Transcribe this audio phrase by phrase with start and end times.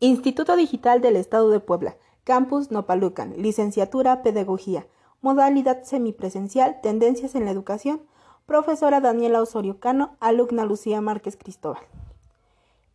[0.00, 4.86] Instituto Digital del Estado de Puebla, Campus Nopalucan, Licenciatura Pedagogía,
[5.20, 8.02] Modalidad semipresencial, Tendencias en la Educación,
[8.44, 11.82] Profesora Daniela Osorio Cano, alumna Lucía Márquez Cristóbal.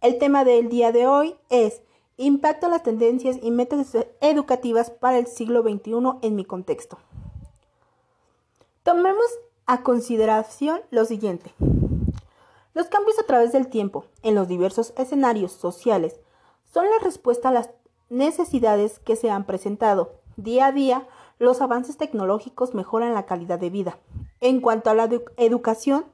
[0.02, 1.82] El tema del día de hoy es
[2.18, 6.98] Impacto a las tendencias y metas educativas para el siglo XXI en mi contexto.
[8.84, 9.26] Tomemos
[9.66, 11.54] a consideración lo siguiente.
[12.74, 16.20] Los cambios a través del tiempo en los diversos escenarios sociales
[16.70, 17.70] son la respuesta a las
[18.10, 20.20] necesidades que se han presentado.
[20.38, 24.00] Día a día, los avances tecnológicos mejoran la calidad de vida.
[24.40, 26.06] En cuanto a la educación,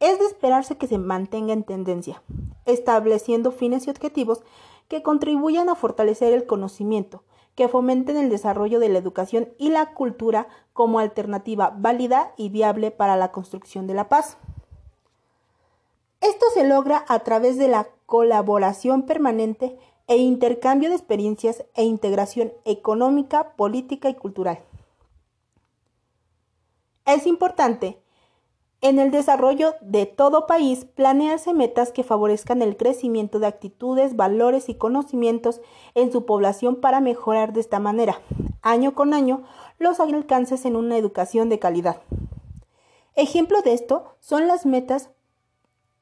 [0.00, 2.22] es de esperarse que se mantenga en tendencia,
[2.64, 4.42] estableciendo fines y objetivos
[4.88, 7.22] que contribuyan a fortalecer el conocimiento,
[7.54, 12.90] que fomenten el desarrollo de la educación y la cultura como alternativa válida y viable
[12.90, 14.38] para la construcción de la paz.
[16.54, 19.78] Se logra a través de la colaboración permanente
[20.08, 24.58] e intercambio de experiencias e integración económica, política y cultural.
[27.06, 28.00] Es importante
[28.82, 34.68] en el desarrollo de todo país, planearse metas que favorezcan el crecimiento de actitudes, valores
[34.68, 35.60] y conocimientos
[35.94, 38.20] en su población para mejorar de esta manera,
[38.62, 39.42] año con año,
[39.78, 42.00] los alcances en una educación de calidad.
[43.16, 45.10] Ejemplo de esto son las metas,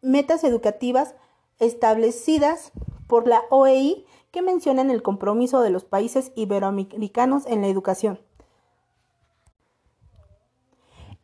[0.02, 1.14] metas educativas
[1.58, 2.72] establecidas
[3.06, 8.20] por la OEI que mencionan el compromiso de los países iberoamericanos en la educación.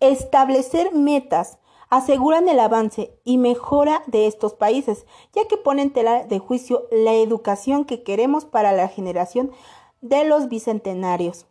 [0.00, 1.58] Establecer metas
[1.90, 7.14] aseguran el avance y mejora de estos países, ya que ponen tela de juicio la
[7.14, 9.52] educación que queremos para la generación
[10.00, 11.46] de los bicentenarios.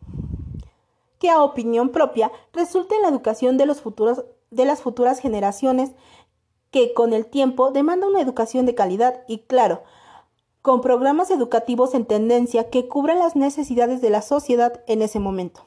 [1.20, 5.92] Que a opinión propia resulte en la educación de, los futuros, de las futuras generaciones
[6.74, 9.84] que con el tiempo demanda una educación de calidad y claro,
[10.64, 15.62] con programas educativos en tendencia que cubran las necesidades de la sociedad en ese momento.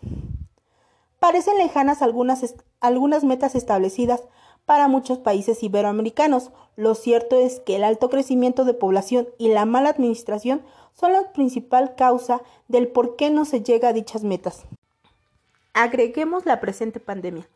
[1.21, 4.25] Parecen lejanas algunas, algunas metas establecidas
[4.65, 6.51] para muchos países iberoamericanos.
[6.75, 10.63] Lo cierto es que el alto crecimiento de población y la mala administración
[10.93, 14.65] son la principal causa del por qué no se llega a dichas metas.
[15.73, 17.49] Agreguemos la presente pandemia,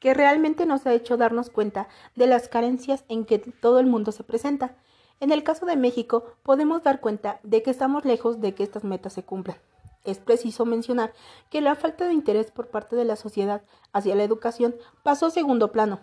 [0.00, 4.10] que realmente nos ha hecho darnos cuenta de las carencias en que todo el mundo
[4.10, 4.74] se presenta.
[5.20, 8.82] En el caso de México, podemos dar cuenta de que estamos lejos de que estas
[8.82, 9.58] metas se cumplan.
[10.02, 11.12] Es preciso mencionar
[11.50, 13.62] que la falta de interés por parte de la sociedad
[13.92, 16.00] hacia la educación pasó a segundo plano,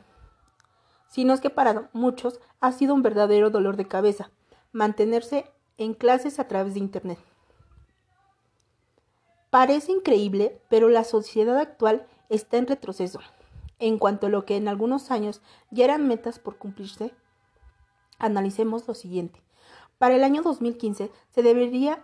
[1.08, 4.30] sino es que para muchos ha sido un verdadero dolor de cabeza
[4.72, 7.20] mantenerse en clases a través de Internet.
[9.50, 13.20] Parece increíble, pero la sociedad actual está en retroceso.
[13.80, 17.14] En cuanto a lo que en algunos años ya eran metas por cumplirse,
[18.18, 19.42] analicemos lo siguiente.
[19.98, 22.04] Para el año 2015 se debería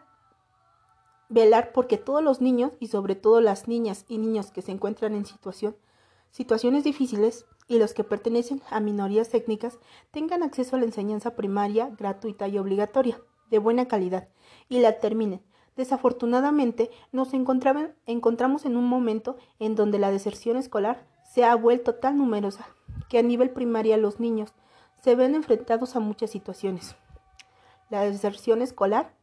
[1.30, 5.16] velar porque todos los niños y sobre todo las niñas y niños que se encuentran
[5.16, 5.76] en situación,
[6.30, 9.80] situaciones difíciles y los que pertenecen a minorías étnicas
[10.12, 13.20] tengan acceso a la enseñanza primaria gratuita y obligatoria,
[13.50, 14.28] de buena calidad,
[14.70, 15.42] y la terminen.
[15.76, 22.20] Desafortunadamente, nos encontramos en un momento en donde la deserción escolar se ha vuelto tan
[22.20, 22.68] numerosa
[23.10, 24.54] que a nivel primaria los niños
[25.02, 26.96] se ven enfrentados a muchas situaciones.
[27.90, 29.16] La deserción escolar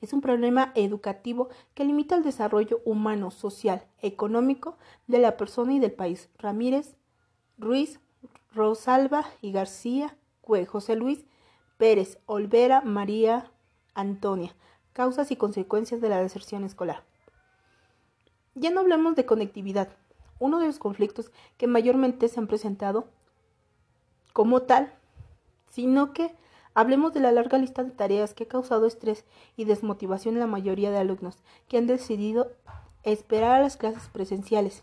[0.00, 5.80] es un problema educativo que limita el desarrollo humano, social, económico de la persona y
[5.80, 6.30] del país.
[6.38, 6.96] Ramírez,
[7.58, 8.00] Ruiz,
[8.54, 11.26] Rosalba y García, Cue, José Luis,
[11.76, 13.52] Pérez, Olvera, María,
[13.92, 14.56] Antonia.
[14.94, 17.04] Causas y consecuencias de la deserción escolar.
[18.54, 19.90] Ya no hablemos de conectividad,
[20.38, 23.08] uno de los conflictos que mayormente se han presentado
[24.32, 24.92] como tal,
[25.70, 26.34] sino que
[26.76, 29.24] Hablemos de la larga lista de tareas que ha causado estrés
[29.56, 31.38] y desmotivación en la mayoría de alumnos
[31.68, 32.52] que han decidido
[33.02, 34.82] esperar a las clases presenciales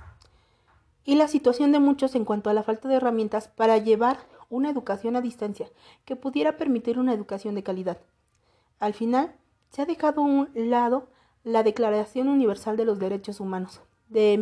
[1.05, 4.17] y la situación de muchos en cuanto a la falta de herramientas para llevar
[4.49, 5.69] una educación a distancia
[6.03, 7.99] que pudiera permitir una educación de calidad.
[8.79, 9.35] Al final,
[9.69, 11.09] se ha dejado a un lado
[11.43, 14.39] la Declaración Universal de los Derechos Humanos de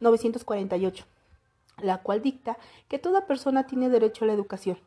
[0.00, 1.04] 1948,
[1.82, 2.58] la cual dicta
[2.88, 4.78] que toda persona tiene derecho a la educación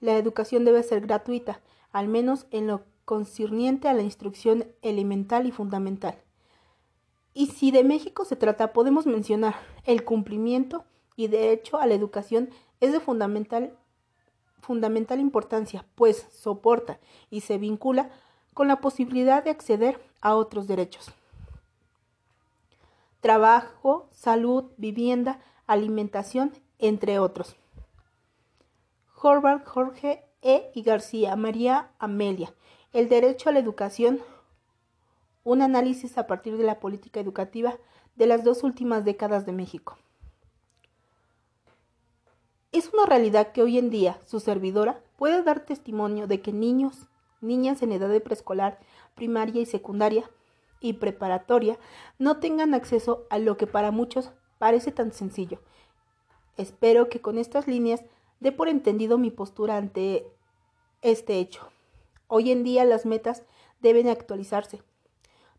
[0.00, 1.60] la educación debe ser gratuita,
[1.92, 6.18] al menos en lo concerniente a la instrucción elemental y fundamental.
[7.32, 9.54] Y si de México se trata, podemos mencionar
[9.84, 10.84] el cumplimiento
[11.16, 12.50] y derecho a la educación
[12.80, 13.76] es de fundamental,
[14.60, 16.98] fundamental importancia, pues soporta
[17.30, 18.10] y se vincula
[18.54, 21.10] con la posibilidad de acceder a otros derechos.
[23.26, 27.56] Trabajo, salud, vivienda, alimentación, entre otros.
[29.20, 30.70] Horvath Jorge E.
[30.76, 32.54] y García María Amelia.
[32.92, 34.20] El derecho a la educación,
[35.42, 37.76] un análisis a partir de la política educativa
[38.14, 39.98] de las dos últimas décadas de México.
[42.70, 47.08] Es una realidad que hoy en día su servidora puede dar testimonio de que niños,
[47.40, 48.78] niñas en edad de preescolar,
[49.16, 50.30] primaria y secundaria
[50.80, 51.78] y preparatoria
[52.18, 55.60] no tengan acceso a lo que para muchos parece tan sencillo.
[56.56, 58.04] Espero que con estas líneas
[58.40, 60.26] dé por entendido mi postura ante
[61.02, 61.68] este hecho.
[62.28, 63.42] Hoy en día las metas
[63.80, 64.82] deben actualizarse,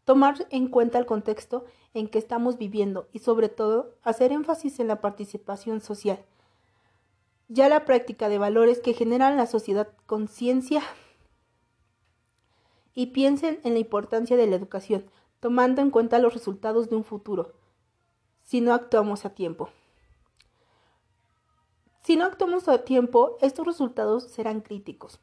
[0.06, 4.88] tomar en cuenta el contexto en que estamos viviendo y sobre todo hacer énfasis en
[4.88, 6.26] la participación social
[7.50, 10.82] ya la práctica de valores que generan la sociedad conciencia
[12.98, 15.06] y piensen en la importancia de la educación,
[15.40, 17.54] tomando en cuenta los resultados de un futuro,
[18.42, 19.70] si no actuamos a tiempo.
[22.02, 25.20] Si no actuamos a tiempo, estos resultados serán críticos.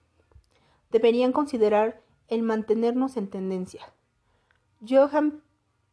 [0.92, 3.92] Deberían considerar el mantenernos en tendencia.
[4.88, 5.42] Johan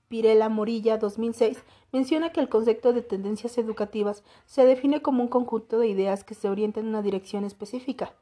[0.08, 5.80] Pirela Morilla 2006 menciona que el concepto de tendencias educativas se define como un conjunto
[5.80, 8.14] de ideas que se orientan en una dirección específica,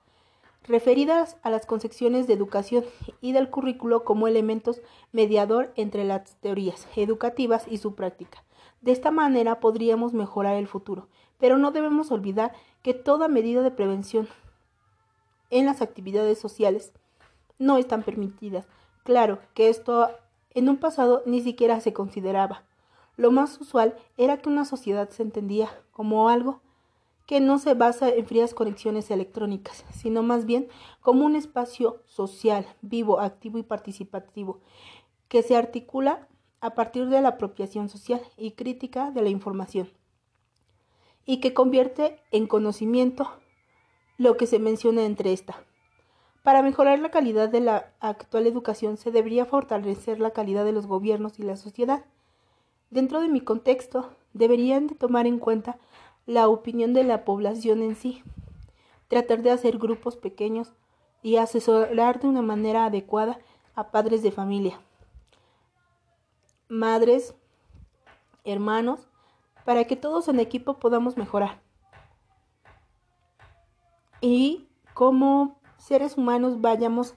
[0.69, 2.85] referidas a las concepciones de educación
[3.21, 4.81] y del currículo como elementos
[5.11, 8.43] mediador entre las teorías educativas y su práctica.
[8.81, 11.07] De esta manera podríamos mejorar el futuro,
[11.39, 14.29] pero no debemos olvidar que toda medida de prevención
[15.49, 16.93] en las actividades sociales
[17.57, 18.67] no están permitidas.
[19.03, 20.11] Claro que esto
[20.51, 22.63] en un pasado ni siquiera se consideraba.
[23.17, 26.61] Lo más usual era que una sociedad se entendía como algo
[27.29, 30.67] que no se basa en frías conexiones electrónicas, sino más bien
[30.99, 34.61] como un espacio social, vivo, activo y participativo,
[35.27, 36.27] que se articula
[36.59, 39.91] a partir de la apropiación social y crítica de la información,
[41.23, 43.29] y que convierte en conocimiento
[44.17, 45.63] lo que se menciona entre esta.
[46.41, 50.87] Para mejorar la calidad de la actual educación se debería fortalecer la calidad de los
[50.87, 52.05] gobiernos y la sociedad.
[52.89, 55.77] Dentro de mi contexto, deberían de tomar en cuenta
[56.29, 58.21] la opinión de la población en sí,
[59.07, 60.73] tratar de hacer grupos pequeños
[61.23, 63.39] y asesorar de una manera adecuada
[63.73, 64.79] a padres de familia,
[66.67, 67.33] madres,
[68.43, 69.07] hermanos,
[69.65, 71.61] para que todos en equipo podamos mejorar.
[74.21, 77.15] Y cómo seres humanos vayamos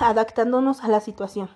[0.00, 1.50] adaptándonos a la situación.